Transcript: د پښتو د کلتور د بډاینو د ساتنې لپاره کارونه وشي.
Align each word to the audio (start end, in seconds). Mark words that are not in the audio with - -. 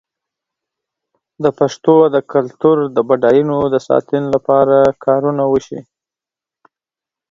د 1.43 1.45
پښتو 1.59 1.95
د 2.15 2.17
کلتور 2.33 2.77
د 2.95 2.97
بډاینو 3.09 3.57
د 3.73 3.75
ساتنې 3.87 4.27
لپاره 4.35 4.77
کارونه 5.05 5.43
وشي. 5.51 5.79